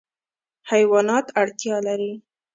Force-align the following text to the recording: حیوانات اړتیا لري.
حیوانات 0.69 1.25
اړتیا 1.41 1.77
لري. 1.87 2.13